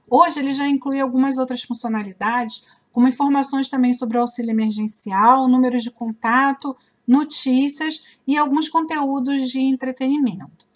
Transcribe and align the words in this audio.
Hoje 0.09 0.39
ele 0.39 0.53
já 0.53 0.67
inclui 0.67 0.99
algumas 0.99 1.37
outras 1.37 1.61
funcionalidades, 1.61 2.65
como 2.91 3.07
informações 3.07 3.69
também 3.69 3.93
sobre 3.93 4.17
o 4.17 4.21
auxílio 4.21 4.51
emergencial, 4.51 5.47
números 5.47 5.83
de 5.83 5.91
contato, 5.91 6.75
notícias 7.05 8.17
e 8.25 8.37
alguns 8.37 8.69
conteúdos 8.69 9.49
de 9.49 9.59
entretenimento. 9.59 10.68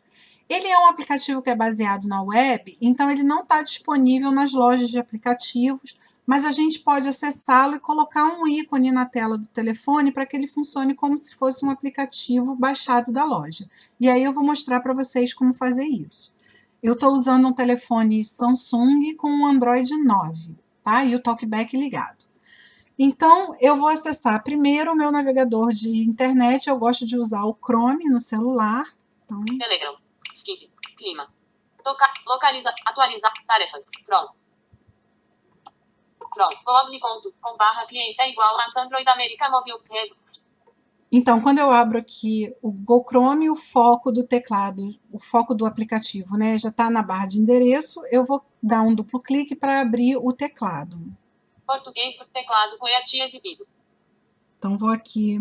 Ele 0.54 0.68
é 0.68 0.78
um 0.78 0.86
aplicativo 0.86 1.42
que 1.42 1.50
é 1.50 1.56
baseado 1.56 2.08
na 2.08 2.22
web, 2.22 2.78
então 2.80 3.10
ele 3.10 3.24
não 3.24 3.42
está 3.42 3.64
disponível 3.64 4.32
nas 4.32 4.54
lojas 4.54 4.88
de 4.88 5.00
aplicativos, 5.00 5.98
mas 6.28 6.46
a 6.46 6.52
gente 6.52 6.78
pode 6.82 7.08
acessá-lo 7.08 7.74
e 7.74 7.80
colocar 7.80 8.26
um 8.26 8.48
ícone 8.48 8.92
na 8.92 9.04
tela 9.04 9.36
do 9.36 9.48
telefone 9.48 10.12
para 10.12 10.28
que 10.28 10.38
ele 10.38 10.46
funcione 10.46 10.94
como 10.94 11.18
se 11.18 11.34
fosse 11.34 11.66
um 11.66 11.72
aplicativo 11.72 12.56
baixado 12.56 13.12
da 13.12 13.26
loja. 13.26 13.68
E 14.00 14.08
aí 14.08 14.24
eu 14.24 14.32
vou 14.32 14.44
mostrar 14.44 14.80
para 14.82 14.94
vocês 14.94 15.34
como 15.34 15.56
fazer 15.56 15.88
isso. 15.88 16.32
Eu 16.84 16.94
estou 16.94 17.12
usando 17.12 17.48
um 17.48 17.54
telefone 17.54 18.24
Samsung 18.24 19.16
com 19.18 19.32
um 19.32 19.48
Android 19.48 19.92
9, 20.04 20.56
tá? 20.84 21.04
E 21.04 21.16
o 21.16 21.20
TalkBack 21.20 21.76
ligado. 21.76 22.26
Então, 23.00 23.56
eu 23.60 23.76
vou 23.76 23.88
acessar 23.88 24.44
primeiro 24.44 24.92
o 24.92 24.96
meu 24.96 25.12
navegador 25.12 25.74
de 25.74 26.08
internet. 26.08 26.70
Eu 26.70 26.78
gosto 26.78 27.08
de 27.08 27.18
usar 27.18 27.44
o 27.44 27.58
Chrome 27.60 28.06
no 28.06 28.20
celular. 28.20 28.86
Então... 29.26 29.44
Telegram. 29.58 30.03
Skip. 30.34 30.72
Clima. 30.98 31.32
Tocar. 31.84 32.12
Localiza. 32.26 32.74
Atualizar. 32.86 33.34
Tarefas. 33.48 33.90
Pronto. 34.06 34.34
Pronto. 36.34 36.58
Google.com 36.66 37.58
barra 37.58 37.86
cliente 37.86 38.22
é 38.22 38.30
igual 38.30 38.58
a 38.58 38.82
Android 38.82 39.08
America 39.10 39.50
Mobile. 39.50 39.80
Então, 41.16 41.40
quando 41.40 41.60
eu 41.60 41.70
abro 41.70 42.00
aqui 42.00 42.52
o 42.60 42.72
Google 42.72 43.06
Chrome, 43.08 43.48
o 43.48 43.56
foco 43.56 44.12
do 44.12 44.26
teclado, 44.26 45.00
o 45.12 45.20
foco 45.20 45.54
do 45.54 45.64
aplicativo, 45.64 46.36
né, 46.36 46.58
já 46.58 46.70
está 46.70 46.90
na 46.90 47.04
barra 47.04 47.28
de 47.28 47.40
endereço, 47.40 48.02
eu 48.10 48.26
vou 48.26 48.44
dar 48.62 48.82
um 48.82 48.96
duplo 48.96 49.22
clique 49.22 49.56
para 49.56 49.80
abrir 49.80 50.18
o 50.18 50.34
teclado. 50.34 50.98
Português 51.68 52.18
do 52.18 52.26
teclado 52.26 52.80
QWERTY 52.80 53.22
exibido. 53.22 53.68
Então, 54.58 54.76
vou 54.76 54.90
aqui 54.90 55.38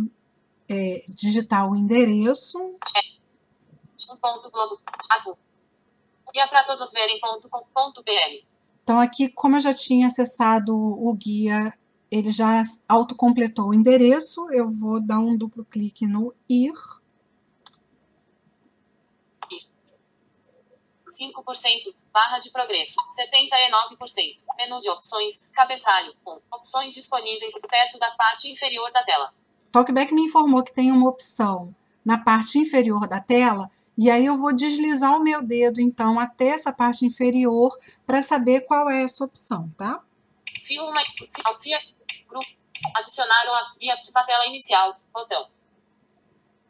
é, 0.68 1.06
digitar 1.08 1.66
o 1.66 1.74
endereço. 1.74 2.58
É 2.60 4.11
um 4.11 4.11
ponto 4.11 4.11
globo, 4.11 4.11
e 6.34 6.40
é 6.40 6.46
para 6.46 6.64
todos 6.64 6.92
verem 6.92 7.20
ponto 7.20 7.48
com, 7.48 7.64
ponto 7.74 8.02
br. 8.02 8.44
Então 8.82 9.00
aqui, 9.00 9.28
como 9.28 9.56
eu 9.56 9.60
já 9.60 9.74
tinha 9.74 10.06
acessado 10.06 10.74
o 10.74 11.12
guia, 11.14 11.72
ele 12.10 12.30
já 12.30 12.62
autocompletou 12.88 13.68
o 13.68 13.74
endereço, 13.74 14.50
eu 14.50 14.70
vou 14.70 15.00
dar 15.00 15.18
um 15.18 15.36
duplo 15.36 15.64
clique 15.64 16.06
no 16.06 16.34
ir. 16.48 16.72
5%, 21.12 21.94
barra 22.10 22.38
de 22.38 22.50
progresso, 22.50 22.96
79%, 23.10 24.38
menu 24.56 24.80
de 24.80 24.88
opções, 24.88 25.50
cabeçalho, 25.52 26.14
1, 26.26 26.40
opções 26.50 26.94
disponíveis 26.94 27.52
perto 27.68 27.98
da 27.98 28.10
parte 28.12 28.50
inferior 28.50 28.90
da 28.92 29.04
tela. 29.04 29.32
Talkback 29.70 30.12
me 30.14 30.22
informou 30.22 30.62
que 30.62 30.72
tem 30.72 30.90
uma 30.90 31.08
opção 31.08 31.74
na 32.02 32.16
parte 32.18 32.58
inferior 32.58 33.06
da 33.06 33.20
tela 33.20 33.70
e 34.02 34.10
aí 34.10 34.26
eu 34.26 34.36
vou 34.36 34.52
deslizar 34.52 35.16
o 35.16 35.22
meu 35.22 35.40
dedo, 35.40 35.80
então, 35.80 36.18
até 36.18 36.48
essa 36.48 36.72
parte 36.72 37.06
inferior 37.06 37.72
para 38.04 38.20
saber 38.20 38.62
qual 38.62 38.90
é 38.90 39.04
essa 39.04 39.24
opção, 39.24 39.72
tá? 39.78 40.00
Filma, 40.60 41.00
via, 41.62 41.78
grupo, 42.28 42.44
adicionar 42.96 43.44
ou 43.46 43.78
via 43.78 43.96
tela 44.26 44.44
inicial, 44.48 44.96
botão. 45.14 45.46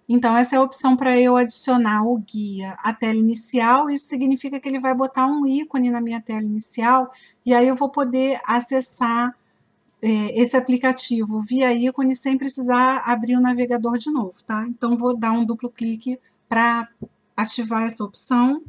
Então, 0.07 0.37
essa 0.37 0.57
é 0.57 0.59
a 0.59 0.63
opção 0.63 0.95
para 0.95 1.19
eu 1.19 1.35
adicionar 1.35 2.07
o 2.07 2.19
guia 2.19 2.77
à 2.81 2.93
tela 2.93 3.15
inicial. 3.15 3.89
Isso 3.89 4.09
significa 4.09 4.61
que 4.61 4.69
ele 4.69 4.79
vai 4.79 4.95
botar 4.95 5.25
um 5.25 5.47
ícone 5.47 5.91
na 5.91 6.03
minha 6.03 6.21
tela 6.21 6.43
inicial 6.43 7.11
e 7.47 7.55
aí 7.55 7.67
eu 7.67 7.75
vou 7.75 7.89
poder 7.89 8.39
acessar 8.45 9.35
é, 10.03 10.39
esse 10.39 10.55
aplicativo 10.55 11.41
via 11.41 11.73
ícone 11.73 12.15
sem 12.15 12.37
precisar 12.37 13.05
abrir 13.07 13.37
o 13.37 13.41
navegador 13.41 13.97
de 13.97 14.11
novo, 14.11 14.35
tá? 14.47 14.67
Então, 14.69 14.99
vou 14.99 15.17
dar 15.17 15.33
um 15.33 15.47
duplo 15.47 15.71
clique 15.71 16.21
para 16.47 16.87
ativar 17.37 17.83
essa 17.85 18.05
opção. 18.05 18.63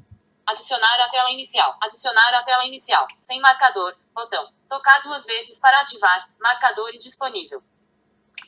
Adicionar 0.46 1.00
a 1.02 1.10
tela 1.10 1.32
inicial. 1.32 1.78
Adicionar 1.82 2.34
a 2.36 2.44
tela 2.44 2.66
inicial. 2.66 3.08
Sem 3.20 3.40
marcador. 3.40 3.96
Botão. 4.14 4.52
Tocar 4.68 5.02
duas 5.04 5.26
vezes 5.26 5.60
para 5.60 5.80
ativar. 5.82 6.30
Marcadores 6.40 7.04
disponível. 7.04 7.64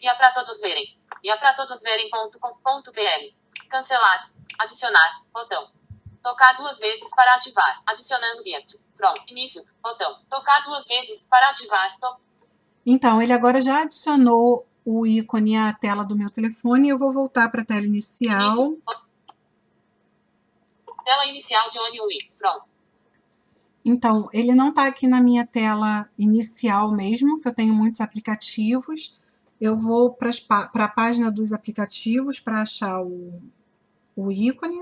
E 0.01 0.07
é 0.07 0.13
para 0.13 0.31
todos 0.31 0.59
verem. 0.59 0.97
E 1.23 1.29
é 1.29 1.37
para 1.37 1.53
todos 1.53 1.81
verem.com.br. 1.81 3.69
Cancelar. 3.69 4.31
Adicionar. 4.59 5.23
Botão. 5.33 5.69
Tocar 6.21 6.57
duas 6.57 6.79
vezes 6.79 7.15
para 7.15 7.35
ativar. 7.35 7.81
Adicionando 7.87 8.43
React. 8.43 8.83
Pronto. 8.95 9.21
Início. 9.27 9.63
Botão. 9.81 10.19
Tocar 10.29 10.63
duas 10.63 10.85
vezes 10.87 11.27
para 11.29 11.49
ativar. 11.49 11.97
To... 11.99 12.17
Então, 12.85 13.21
ele 13.21 13.33
agora 13.33 13.61
já 13.61 13.83
adicionou 13.83 14.67
o 14.83 15.05
ícone 15.05 15.57
à 15.57 15.73
tela 15.73 16.03
do 16.03 16.15
meu 16.15 16.29
telefone. 16.29 16.89
Eu 16.89 16.97
vou 16.97 17.13
voltar 17.13 17.49
para 17.49 17.61
a 17.61 17.65
tela 17.65 17.85
inicial. 17.85 18.41
Início. 18.41 18.81
Tela 21.05 21.27
inicial 21.27 21.69
de 21.69 21.77
ONUI. 21.79 22.17
Pronto. 22.35 22.66
Então, 23.85 24.27
ele 24.33 24.55
não 24.55 24.69
está 24.69 24.88
aqui 24.88 25.07
na 25.07 25.21
minha 25.21 25.45
tela 25.45 26.09
inicial 26.17 26.91
mesmo, 26.91 27.39
que 27.39 27.47
eu 27.47 27.53
tenho 27.53 27.71
muitos 27.71 28.01
aplicativos. 28.01 29.15
Eu 29.62 29.77
vou 29.77 30.12
para 30.12 30.31
a 30.74 30.88
página 30.88 31.31
dos 31.31 31.53
aplicativos 31.53 32.39
para 32.39 32.63
achar 32.63 33.00
o, 33.01 33.39
o 34.15 34.31
ícone. 34.31 34.81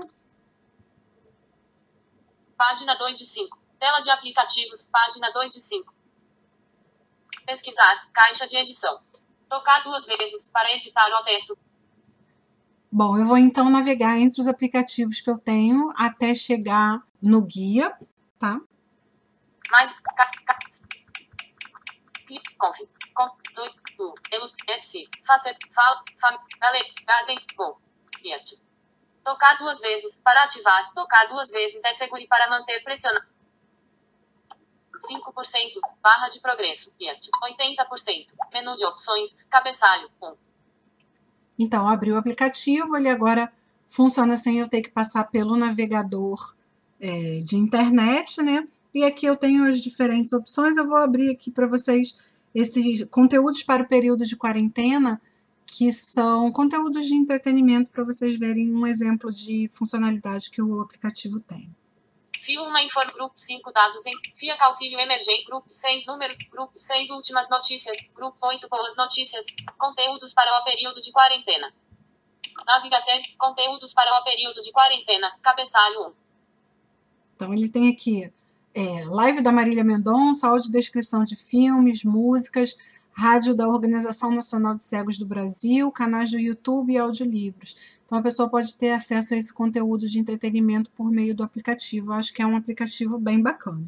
Página 2.56 2.94
2 2.94 3.18
de 3.18 3.26
5. 3.26 3.58
Tela 3.78 4.00
de 4.00 4.08
aplicativos, 4.08 4.84
página 4.84 5.30
2 5.30 5.52
de 5.52 5.60
5. 5.60 5.94
Pesquisar, 7.44 8.08
caixa 8.10 8.48
de 8.48 8.56
edição. 8.56 9.02
Tocar 9.50 9.82
duas 9.82 10.06
vezes 10.06 10.50
para 10.50 10.72
editar 10.72 11.06
o 11.20 11.24
texto. 11.24 11.58
Bom, 12.96 13.18
eu 13.18 13.26
vou 13.26 13.36
então 13.36 13.68
navegar 13.68 14.20
entre 14.20 14.40
os 14.40 14.46
aplicativos 14.46 15.20
que 15.20 15.28
eu 15.28 15.36
tenho 15.36 15.92
até 15.96 16.32
chegar 16.32 17.02
no 17.20 17.42
guia, 17.42 17.92
tá? 18.38 18.60
Mais 19.68 19.92
conf 22.56 22.78
cliente 28.12 28.62
tocar 29.24 29.58
duas 29.58 29.80
vezes 29.80 30.22
para 30.22 30.44
ativar 30.44 30.92
tocar 30.94 31.26
duas 31.26 31.50
vezes 31.50 31.82
é 31.82 31.92
seguro 31.92 32.24
para 32.28 32.48
manter 32.48 32.78
pressionado 32.84 33.26
5%, 34.96 35.80
barra 36.00 36.28
de 36.28 36.38
progresso, 36.38 36.96
Fiat, 36.96 37.28
80%, 37.42 38.28
menu 38.52 38.76
de 38.76 38.86
opções, 38.86 39.42
cabeçalho, 39.48 40.08
1. 40.22 40.53
Então, 41.58 41.88
abri 41.88 42.10
o 42.12 42.16
aplicativo, 42.16 42.96
ele 42.96 43.08
agora 43.08 43.52
funciona 43.86 44.36
sem 44.36 44.58
eu 44.58 44.68
ter 44.68 44.82
que 44.82 44.90
passar 44.90 45.24
pelo 45.24 45.56
navegador 45.56 46.54
é, 47.00 47.40
de 47.44 47.56
internet, 47.56 48.42
né? 48.42 48.66
E 48.94 49.04
aqui 49.04 49.26
eu 49.26 49.36
tenho 49.36 49.64
as 49.64 49.80
diferentes 49.80 50.32
opções. 50.32 50.76
Eu 50.76 50.86
vou 50.86 50.96
abrir 50.96 51.30
aqui 51.30 51.50
para 51.50 51.66
vocês 51.66 52.16
esses 52.54 53.04
conteúdos 53.06 53.62
para 53.62 53.82
o 53.82 53.88
período 53.88 54.24
de 54.24 54.36
quarentena, 54.36 55.20
que 55.66 55.92
são 55.92 56.52
conteúdos 56.52 57.06
de 57.06 57.14
entretenimento 57.14 57.90
para 57.90 58.04
vocês 58.04 58.38
verem 58.38 58.72
um 58.72 58.86
exemplo 58.86 59.32
de 59.32 59.68
funcionalidade 59.72 60.50
que 60.50 60.62
o 60.62 60.80
aplicativo 60.80 61.40
tem. 61.40 61.68
Fio 62.40 62.62
1 62.62 62.78
Infor 62.78 63.12
Grupo 63.12 63.34
5 63.36 63.72
dados 63.72 64.06
em 64.06 64.12
FIA 64.34 64.56
Auxílio 64.60 64.98
Emergente 64.98 65.44
Grupo 65.44 65.66
6 65.70 66.06
números 66.06 66.38
Grupo 66.50 66.72
6 66.74 67.10
últimas 67.10 67.48
notícias 67.48 68.12
Grupo 68.14 68.36
8 68.46 68.68
boas 68.68 68.96
notícias 68.96 69.46
Conteúdos 69.78 70.32
para 70.32 70.50
o 70.58 70.64
período 70.64 71.00
de 71.00 71.10
quarentena. 71.12 71.72
Navigatel 72.66 73.20
Conteúdos 73.38 73.92
para 73.92 74.18
o 74.18 74.24
período 74.24 74.60
de 74.60 74.70
quarentena 74.72 75.36
Cabeçalho 75.42 76.08
1 76.08 76.12
Então 77.36 77.54
ele 77.54 77.68
tem 77.68 77.88
aqui 77.88 78.32
é, 78.74 79.04
live 79.04 79.40
da 79.40 79.52
Marília 79.52 79.84
Mendonça, 79.84 80.48
audiodescrição 80.48 81.24
de 81.24 81.36
filmes, 81.36 82.02
músicas, 82.02 82.76
rádio 83.14 83.54
da 83.54 83.68
Organização 83.68 84.32
Nacional 84.32 84.74
de 84.74 84.82
Cegos 84.82 85.16
do 85.18 85.24
Brasil, 85.24 85.90
canais 85.92 86.30
do 86.30 86.38
YouTube 86.38 86.92
e 86.92 86.98
audiolivros. 86.98 87.76
Então 88.04 88.18
a 88.18 88.22
pessoa 88.22 88.48
pode 88.48 88.76
ter 88.76 88.90
acesso 88.90 89.34
a 89.34 89.36
esse 89.36 89.54
conteúdo 89.54 90.08
de 90.08 90.18
entretenimento 90.18 90.90
por 90.90 91.10
meio 91.10 91.34
do 91.34 91.44
aplicativo. 91.44 92.08
Eu 92.08 92.14
acho 92.14 92.34
que 92.34 92.42
é 92.42 92.46
um 92.46 92.56
aplicativo 92.56 93.18
bem 93.18 93.40
bacana. 93.40 93.86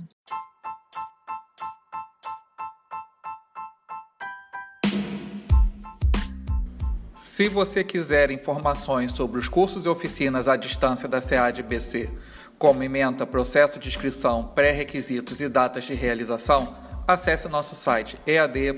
Se 7.18 7.48
você 7.48 7.84
quiser 7.84 8.30
informações 8.30 9.12
sobre 9.12 9.38
os 9.38 9.46
cursos 9.46 9.84
e 9.84 9.88
oficinas 9.88 10.48
à 10.48 10.56
distância 10.56 11.06
da 11.06 11.20
SEAD-BC, 11.20 12.10
como 12.58 12.82
ementa, 12.82 13.26
processo 13.26 13.78
de 13.78 13.88
inscrição, 13.88 14.44
pré-requisitos 14.54 15.42
e 15.42 15.48
datas 15.48 15.84
de 15.84 15.92
realização, 15.92 16.85
acesse 17.06 17.48
nosso 17.48 17.74
site 17.74 18.18
ead.ibc.gov.br. 18.26 18.76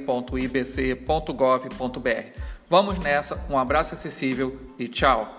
Vamos 2.69 2.99
nessa, 2.99 3.43
um 3.49 3.57
abraço 3.57 3.95
acessível 3.95 4.59
e 4.79 4.89
tchau! 4.89 5.38